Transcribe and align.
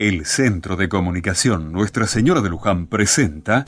El 0.00 0.24
Centro 0.24 0.76
de 0.76 0.88
Comunicación 0.88 1.72
Nuestra 1.72 2.06
Señora 2.06 2.40
de 2.40 2.48
Luján 2.48 2.86
presenta 2.86 3.66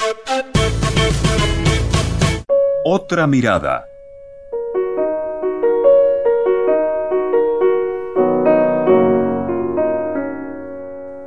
Otra 2.86 3.26
Mirada. 3.26 3.84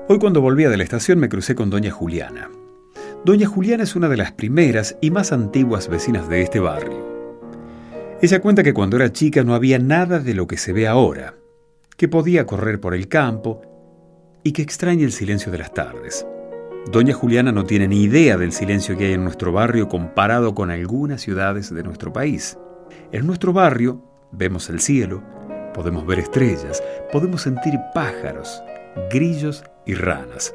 Hoy 0.08 0.18
cuando 0.18 0.42
volvía 0.42 0.72
de 0.72 0.78
la 0.78 0.84
estación 0.84 1.20
me 1.20 1.30
crucé 1.30 1.54
con 1.54 1.70
doña 1.70 1.92
Juliana. 1.92 2.50
Doña 3.24 3.46
Juliana 3.46 3.84
es 3.84 3.96
una 3.96 4.10
de 4.10 4.18
las 4.18 4.32
primeras 4.32 4.98
y 5.02 5.12
más 5.12 5.32
antiguas 5.32 5.88
vecinas 5.88 6.28
de 6.30 6.42
este 6.42 6.60
barrio. 6.60 7.06
Ella 8.24 8.42
cuenta 8.42 8.64
que 8.64 8.74
cuando 8.74 8.96
era 8.96 9.14
chica 9.14 9.44
no 9.44 9.54
había 9.54 9.78
nada 9.78 10.18
de 10.18 10.34
lo 10.34 10.48
que 10.48 10.58
se 10.58 10.74
ve 10.74 10.88
ahora, 10.88 11.36
que 11.96 12.08
podía 12.08 12.48
correr 12.48 12.80
por 12.80 12.96
el 12.96 13.08
campo 13.08 13.75
y 14.46 14.52
que 14.52 14.62
extraña 14.62 15.04
el 15.04 15.12
silencio 15.12 15.52
de 15.52 15.58
las 15.58 15.74
tardes. 15.74 16.26
Doña 16.92 17.16
Juliana 17.16 17.52
no 17.52 17.66
tiene 17.66 17.88
ni 17.88 18.04
idea 18.04 18.38
del 18.38 18.52
silencio 18.52 18.96
que 18.96 19.08
hay 19.08 19.14
en 19.14 19.24
nuestro 19.24 19.52
barrio 19.52 19.90
comparado 19.90 20.54
con 20.54 20.70
algunas 20.70 21.22
ciudades 21.22 21.74
de 21.74 21.82
nuestro 21.82 22.14
país. 22.14 22.56
En 23.12 23.26
nuestro 23.26 23.54
barrio 23.54 24.04
vemos 24.32 24.70
el 24.70 24.80
cielo, 24.80 25.24
podemos 25.74 26.06
ver 26.06 26.20
estrellas, 26.20 26.84
podemos 27.12 27.42
sentir 27.42 27.74
pájaros, 27.96 28.62
grillos 29.12 29.64
y 29.88 29.96
ranas. 29.96 30.54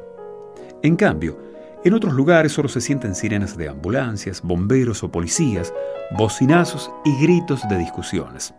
En 0.83 0.95
cambio, 0.95 1.37
en 1.83 1.93
otros 1.93 2.13
lugares 2.13 2.53
solo 2.53 2.69
se 2.69 2.79
sienten 2.79 3.13
sirenas 3.13 3.57
de 3.57 3.67
ambulancias, 3.67 4.41
bomberos 4.41 5.03
o 5.03 5.11
policías, 5.11 5.73
bocinazos 6.17 6.89
y 7.03 7.21
gritos 7.21 7.67
de 7.67 7.77
discusiones. 7.77 8.53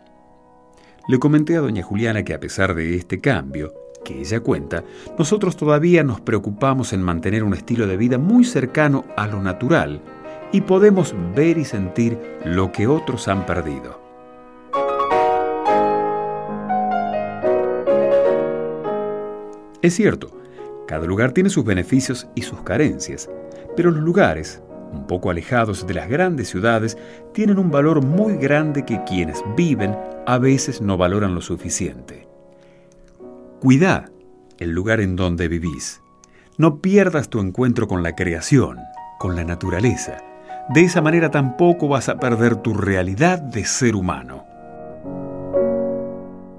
Le 1.09 1.19
comenté 1.19 1.57
a 1.57 1.61
doña 1.61 1.83
Juliana 1.83 2.23
que 2.23 2.35
a 2.35 2.39
pesar 2.39 2.75
de 2.75 2.97
este 2.97 3.19
cambio, 3.19 3.73
que 4.05 4.21
ella 4.21 4.41
cuenta, 4.41 4.85
nosotros 5.19 5.57
todavía 5.57 6.03
nos 6.05 6.21
preocupamos 6.21 6.93
en 6.93 7.03
mantener 7.03 7.45
un 7.45 7.55
estilo 7.55 7.87
de 7.87 7.97
vida 7.97 8.19
muy 8.19 8.45
cercano 8.45 9.05
a 9.17 9.27
lo 9.27 9.43
natural 9.43 10.01
y 10.53 10.61
podemos 10.61 11.15
ver 11.35 11.59
y 11.59 11.65
sentir 11.65 12.19
lo 12.45 12.73
que 12.73 12.87
otros 12.87 13.29
han 13.29 13.47
perdido. 13.47 14.01
Es 19.83 19.95
cierto, 19.95 20.31
cada 20.87 21.07
lugar 21.07 21.33
tiene 21.33 21.51
sus 21.51 21.65
beneficios 21.65 22.29
y 22.37 22.43
sus 22.43 22.61
carencias, 22.61 23.29
pero 23.77 23.91
los 23.91 24.03
lugares, 24.03 24.63
un 24.93 25.07
poco 25.07 25.31
alejados 25.31 25.87
de 25.87 25.95
las 25.95 26.09
grandes 26.09 26.49
ciudades, 26.49 26.97
tienen 27.33 27.59
un 27.59 27.71
valor 27.71 28.05
muy 28.05 28.37
grande 28.37 28.85
que 28.85 29.03
quienes 29.05 29.43
viven 29.57 29.97
a 30.27 30.39
veces 30.39 30.81
no 30.81 30.97
valoran 30.97 31.35
lo 31.35 31.41
suficiente. 31.41 32.32
Cuida 33.63 34.07
el 34.59 34.73
lugar 34.73 35.01
en 35.01 35.15
donde 35.15 35.47
vivís. 35.47 36.03
No 36.59 36.81
pierdas 36.81 37.29
tu 37.29 37.39
encuentro 37.39 37.87
con 37.87 38.03
la 38.03 38.17
creación, 38.17 38.81
con 39.21 39.37
la 39.37 39.45
naturaleza. 39.45 40.17
De 40.71 40.81
esa 40.81 41.01
manera 41.01 41.31
tampoco 41.31 41.87
vas 41.87 42.09
a 42.09 42.19
perder 42.19 42.57
tu 42.57 42.75
realidad 42.75 43.41
de 43.41 43.65
ser 43.65 43.95
humano. 43.95 44.45